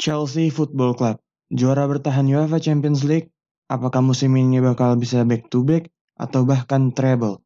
[0.00, 1.20] Chelsea Football Club,
[1.52, 3.28] juara bertahan UEFA Champions League,
[3.68, 7.44] apakah musim ini bakal bisa back to back atau bahkan treble?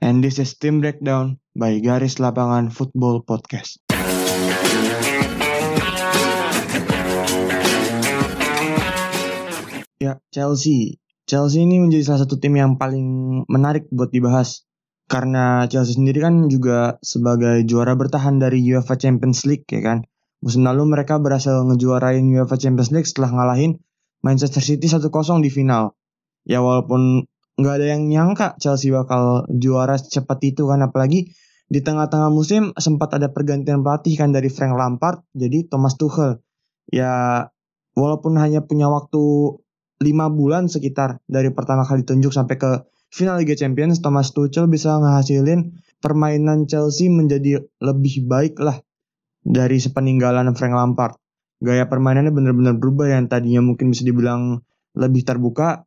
[0.00, 3.84] And this is Team Breakdown by Garis Lapangan Football Podcast.
[10.00, 10.96] Ya, Chelsea.
[11.28, 14.64] Chelsea ini menjadi salah satu tim yang paling menarik buat dibahas.
[15.04, 20.08] Karena Chelsea sendiri kan juga sebagai juara bertahan dari UEFA Champions League ya kan.
[20.44, 23.80] Musim lalu mereka berhasil ngejuarain UEFA Champions League setelah ngalahin
[24.20, 25.08] Manchester City 1-0
[25.40, 25.96] di final.
[26.44, 27.24] Ya walaupun
[27.56, 31.32] nggak ada yang nyangka Chelsea bakal juara secepat itu kan apalagi
[31.64, 36.44] di tengah-tengah musim sempat ada pergantian pelatih kan dari Frank Lampard jadi Thomas Tuchel.
[36.92, 37.48] Ya
[37.96, 39.56] walaupun hanya punya waktu
[39.96, 40.04] 5
[40.36, 42.70] bulan sekitar dari pertama kali ditunjuk sampai ke
[43.08, 45.72] final Liga Champions, Thomas Tuchel bisa ngehasilin
[46.04, 48.83] permainan Chelsea menjadi lebih baik lah
[49.44, 51.14] dari sepeninggalan Frank Lampard.
[51.60, 54.64] Gaya permainannya benar-benar berubah yang tadinya mungkin bisa dibilang
[54.96, 55.84] lebih terbuka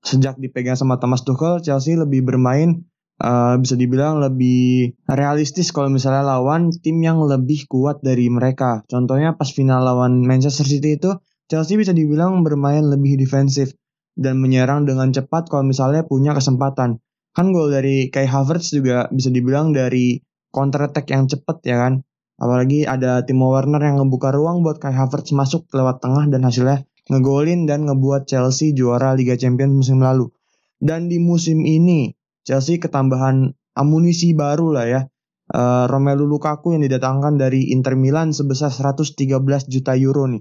[0.00, 2.88] sejak dipegang sama Thomas Tuchel, Chelsea lebih bermain
[3.20, 8.82] uh, bisa dibilang lebih realistis kalau misalnya lawan tim yang lebih kuat dari mereka.
[8.88, 11.12] Contohnya pas final lawan Manchester City itu
[11.52, 13.76] Chelsea bisa dibilang bermain lebih defensif
[14.16, 16.98] dan menyerang dengan cepat kalau misalnya punya kesempatan.
[17.30, 20.18] Kan gol dari Kai Havertz juga bisa dibilang dari
[20.50, 22.02] counter attack yang cepat ya kan.
[22.40, 26.88] Apalagi ada Timo Werner yang ngebuka ruang buat Kai Havertz masuk lewat tengah dan hasilnya
[27.12, 30.32] ngegolin dan ngebuat Chelsea juara Liga Champions musim lalu.
[30.80, 35.02] Dan di musim ini Chelsea ketambahan amunisi baru lah ya.
[35.50, 39.18] Uh, Romelu Lukaku yang didatangkan dari Inter Milan sebesar 113
[39.66, 40.40] juta euro nih.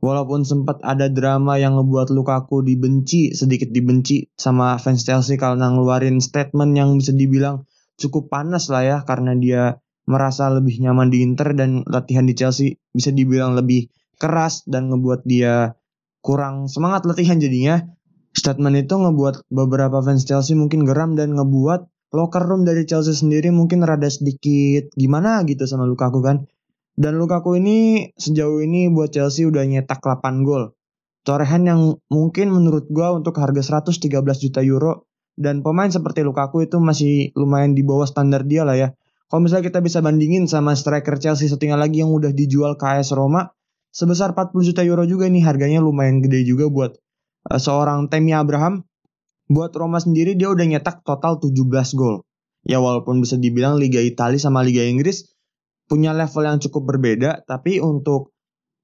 [0.00, 6.20] Walaupun sempat ada drama yang ngebuat Lukaku dibenci, sedikit dibenci sama fans Chelsea karena ngeluarin
[6.20, 7.64] statement yang bisa dibilang
[8.00, 9.76] cukup panas lah ya karena dia
[10.10, 13.86] merasa lebih nyaman di Inter dan latihan di Chelsea bisa dibilang lebih
[14.18, 15.78] keras dan ngebuat dia
[16.20, 17.78] kurang semangat latihan jadinya.
[18.30, 23.54] Statement itu ngebuat beberapa fans Chelsea mungkin geram dan ngebuat locker room dari Chelsea sendiri
[23.54, 26.46] mungkin rada sedikit gimana gitu sama Lukaku kan.
[26.94, 30.74] Dan Lukaku ini sejauh ini buat Chelsea udah nyetak 8 gol.
[31.24, 34.10] Torehan yang mungkin menurut gue untuk harga 113
[34.40, 35.10] juta euro
[35.40, 38.88] dan pemain seperti Lukaku itu masih lumayan di bawah standar dia lah ya.
[39.30, 43.14] Kalau misalnya kita bisa bandingin sama striker Chelsea satunya lagi yang udah dijual ke AS
[43.14, 43.46] Roma
[43.94, 46.98] sebesar 40 juta euro juga ini harganya lumayan gede juga buat
[47.46, 48.82] uh, seorang Temi Abraham.
[49.50, 51.62] Buat Roma sendiri dia udah nyetak total 17
[51.94, 52.26] gol.
[52.66, 55.30] Ya walaupun bisa dibilang Liga Italia sama Liga Inggris
[55.90, 58.30] punya level yang cukup berbeda, tapi untuk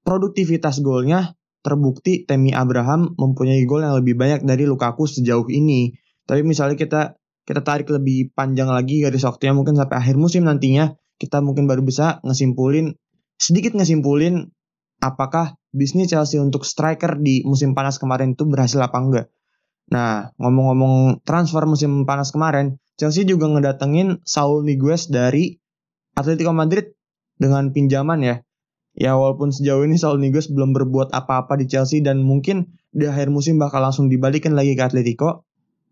[0.03, 5.95] produktivitas golnya terbukti Temi Abraham mempunyai gol yang lebih banyak dari Lukaku sejauh ini.
[6.27, 7.01] Tapi misalnya kita
[7.47, 11.81] kita tarik lebih panjang lagi garis waktunya mungkin sampai akhir musim nantinya kita mungkin baru
[11.81, 12.93] bisa ngesimpulin
[13.39, 14.51] sedikit ngesimpulin
[14.99, 19.25] apakah bisnis Chelsea untuk striker di musim panas kemarin itu berhasil apa enggak.
[19.87, 25.55] Nah, ngomong-ngomong transfer musim panas kemarin, Chelsea juga ngedatengin Saul Niguez dari
[26.17, 26.91] Atletico Madrid
[27.39, 28.35] dengan pinjaman ya.
[28.97, 33.29] Ya walaupun sejauh ini Saul Niguez belum berbuat apa-apa di Chelsea dan mungkin di akhir
[33.29, 35.46] musim bakal langsung dibalikin lagi ke Atletico.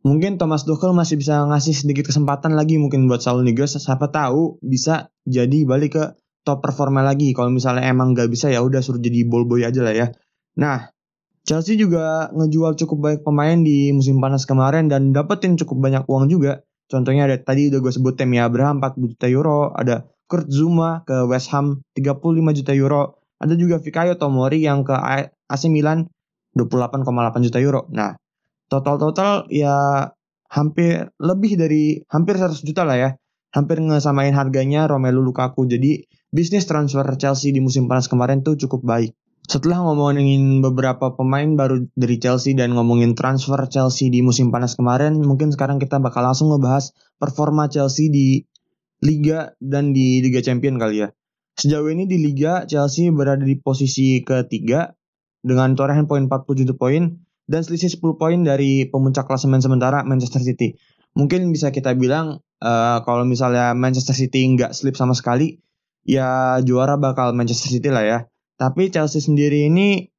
[0.05, 3.73] Mungkin Thomas Tuchel masih bisa ngasih sedikit kesempatan lagi mungkin buat Saul Niguez.
[3.73, 6.03] Siapa tahu bisa jadi balik ke
[6.45, 7.33] top performa lagi.
[7.33, 10.13] Kalau misalnya emang nggak bisa ya udah suruh jadi ball boy aja lah ya.
[10.61, 10.93] Nah,
[11.41, 16.29] Chelsea juga ngejual cukup banyak pemain di musim panas kemarin dan dapetin cukup banyak uang
[16.29, 16.61] juga.
[16.85, 21.25] Contohnya ada tadi udah gue sebut Temi Abraham 40 juta euro, ada Kurt Zuma ke
[21.25, 23.17] West Ham 35 juta euro.
[23.41, 24.93] Ada juga Fikayo Tomori yang ke
[25.49, 26.05] AC Milan
[26.53, 27.89] 28,8 juta euro.
[27.89, 28.13] Nah,
[28.67, 30.09] total-total ya
[30.49, 33.09] hampir lebih dari hampir 100 juta lah ya.
[33.55, 35.63] Hampir ngesamain harganya Romelu Lukaku.
[35.63, 39.15] Jadi bisnis transfer Chelsea di musim panas kemarin tuh cukup baik.
[39.45, 45.21] Setelah ngomongin beberapa pemain baru dari Chelsea dan ngomongin transfer Chelsea di musim panas kemarin,
[45.21, 48.41] mungkin sekarang kita bakal langsung ngebahas performa Chelsea di
[49.05, 51.13] Liga dan di Liga Champion kali ya.
[51.55, 54.91] Sejauh ini di Liga Chelsea berada di posisi ketiga
[55.45, 60.77] dengan torehan poin 47 poin dan selisih 10 poin dari pemuncak klasemen sementara Manchester City.
[61.15, 65.61] Mungkin bisa kita bilang uh, kalau misalnya Manchester City nggak slip sama sekali,
[66.03, 68.19] ya juara bakal Manchester City lah ya.
[68.55, 70.09] Tapi Chelsea sendiri ini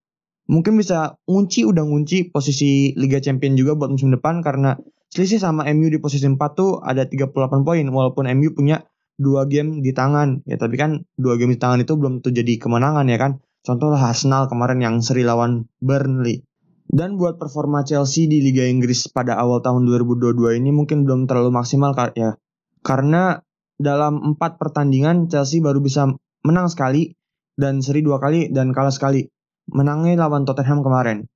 [0.47, 5.65] mungkin bisa ngunci udah ngunci posisi Liga Champion juga buat musim depan karena Selisih sama
[5.73, 7.33] MU di posisi 4 tuh ada 38
[7.65, 8.85] poin walaupun MU punya
[9.17, 12.61] dua game di tangan ya tapi kan dua game di tangan itu belum tentu jadi
[12.61, 16.45] kemenangan ya kan contoh Arsenal kemarin yang seri lawan Burnley
[16.87, 21.51] dan buat performa Chelsea di Liga Inggris pada awal tahun 2022 ini mungkin belum terlalu
[21.55, 22.39] maksimal ya
[22.87, 23.43] karena
[23.77, 26.09] dalam empat pertandingan Chelsea baru bisa
[26.47, 27.13] menang sekali
[27.57, 29.29] dan seri dua kali dan kalah sekali
[29.71, 31.27] menangnya lawan Tottenham kemarin.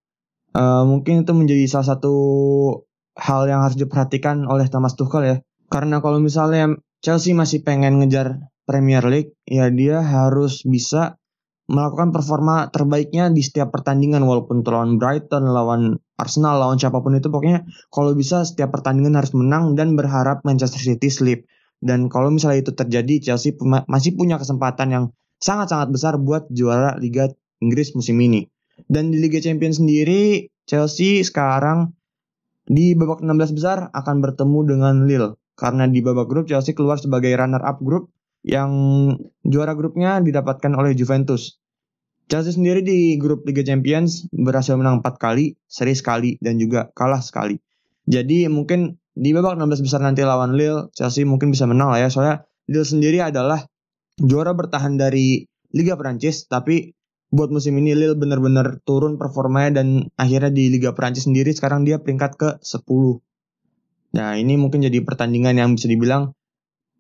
[0.51, 2.15] Uh, mungkin itu menjadi salah satu
[3.15, 5.37] hal yang harus diperhatikan oleh Thomas Tuchel ya.
[5.71, 11.20] Karena kalau misalnya Chelsea masih pengen ngejar Premier League, ya dia harus bisa
[11.71, 17.31] melakukan performa terbaiknya di setiap pertandingan walaupun lawan Brighton, lawan Arsenal, lawan siapa pun itu
[17.31, 17.63] pokoknya
[17.95, 21.47] kalau bisa setiap pertandingan harus menang dan berharap Manchester City slip.
[21.81, 23.57] Dan kalau misalnya itu terjadi, Chelsea
[23.89, 25.05] masih punya kesempatan yang
[25.41, 27.33] sangat-sangat besar buat juara Liga
[27.65, 28.45] Inggris musim ini.
[28.85, 31.97] Dan di Liga Champions sendiri, Chelsea sekarang
[32.69, 35.41] di babak 16 besar akan bertemu dengan Lille.
[35.57, 38.13] Karena di babak grup Chelsea keluar sebagai runner-up grup
[38.45, 38.71] yang
[39.45, 41.61] juara grupnya didapatkan oleh Juventus.
[42.31, 47.19] Chelsea sendiri di grup Liga Champions berhasil menang 4 kali, seri sekali, dan juga kalah
[47.19, 47.59] sekali.
[48.07, 52.09] Jadi mungkin di babak 16 besar nanti lawan Lille, Chelsea mungkin bisa menang lah ya.
[52.09, 53.67] Soalnya Lille sendiri adalah
[54.15, 55.43] juara bertahan dari
[55.75, 56.95] Liga Prancis, tapi
[57.35, 61.99] buat musim ini Lille benar-benar turun performanya dan akhirnya di Liga Prancis sendiri sekarang dia
[61.99, 63.23] peringkat ke 10.
[64.15, 66.35] Nah ini mungkin jadi pertandingan yang bisa dibilang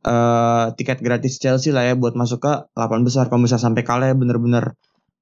[0.05, 3.29] uh, tiket gratis Chelsea lah ya buat masuk ke 8 besar.
[3.29, 4.76] Kalau bisa sampai kalah ya benar-benar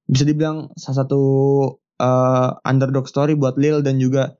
[0.08, 1.22] bisa dibilang salah satu
[2.00, 4.38] uh, underdog story buat Lille dan juga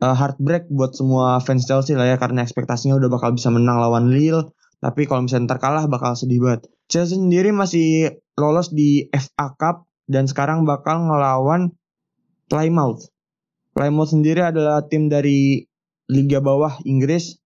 [0.00, 4.12] uh, heartbreak buat semua fans Chelsea lah ya karena ekspektasinya udah bakal bisa menang lawan
[4.12, 6.72] Lille tapi kalau misalnya ntar kalah bakal sedih banget.
[6.88, 11.76] Chelsea sendiri masih lolos di FA Cup dan sekarang bakal ngelawan
[12.48, 13.12] Plymouth.
[13.76, 15.62] Plymouth sendiri adalah tim dari
[16.10, 17.38] Liga Bawah Inggris.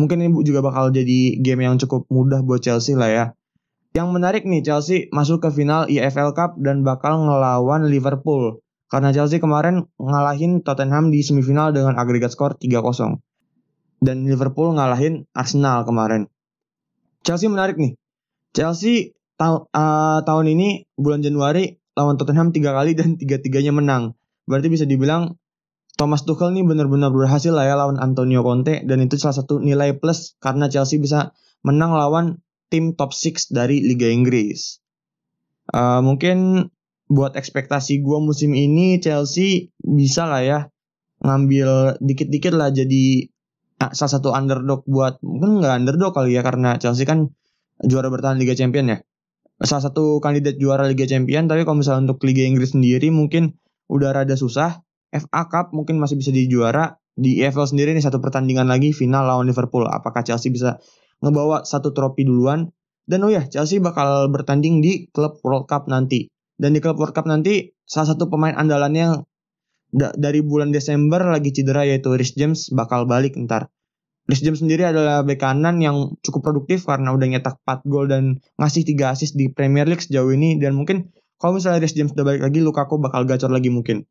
[0.00, 3.24] Mungkin ini juga bakal jadi game yang cukup mudah buat Chelsea lah ya.
[3.92, 8.64] Yang menarik nih Chelsea masuk ke final EFL Cup dan bakal ngelawan Liverpool.
[8.88, 13.20] Karena Chelsea kemarin ngalahin Tottenham di semifinal dengan agregat skor 3-0.
[14.00, 16.32] Dan Liverpool ngalahin Arsenal kemarin.
[17.20, 17.92] Chelsea menarik nih.
[18.56, 24.16] Chelsea ta uh, tahun ini bulan Januari lawan Tottenham tiga kali dan tiga-tiganya menang.
[24.48, 25.36] Berarti bisa dibilang
[26.00, 30.00] Thomas Tuchel nih benar-benar berhasil lah ya lawan Antonio Conte dan itu salah satu nilai
[30.00, 32.40] plus karena Chelsea bisa menang lawan
[32.72, 34.80] tim top 6 dari Liga Inggris.
[35.68, 36.72] Uh, mungkin
[37.04, 40.58] buat ekspektasi gue musim ini Chelsea bisa lah ya
[41.20, 43.28] ngambil dikit-dikit lah jadi
[43.84, 47.28] uh, salah satu underdog buat mungkin nggak underdog kali ya karena Chelsea kan
[47.84, 48.98] juara bertahan Liga Champion ya
[49.60, 53.60] salah satu kandidat juara Liga Champion tapi kalau misalnya untuk Liga Inggris sendiri mungkin
[53.92, 58.70] udah rada susah FA Cup mungkin masih bisa dijuara di EFL sendiri nih satu pertandingan
[58.70, 60.78] lagi final lawan Liverpool apakah Chelsea bisa
[61.20, 62.72] ngebawa satu trofi duluan.
[63.04, 66.30] Dan oh ya, Chelsea bakal bertanding di klub World Cup nanti.
[66.54, 69.26] Dan di klub World Cup nanti salah satu pemain andalannya
[69.90, 73.66] da dari bulan Desember lagi cedera yaitu Rhys James bakal balik ntar.
[74.30, 78.38] Rhys James sendiri adalah bek kanan yang cukup produktif karena udah nyetak 4 gol dan
[78.62, 81.10] ngasih 3 assist di Premier League sejauh ini dan mungkin
[81.42, 84.06] kalau misalnya Rhys James udah balik lagi Lukaku bakal gacor lagi mungkin.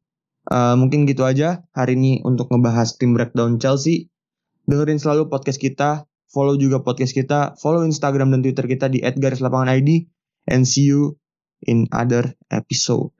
[0.50, 4.10] Uh, mungkin gitu aja hari ini untuk ngebahas tim breakdown Chelsea.
[4.66, 10.08] Dengerin selalu podcast kita follow juga podcast kita, follow Instagram dan Twitter kita di @garislapanganid
[10.46, 11.18] and see you
[11.66, 13.12] in other episode.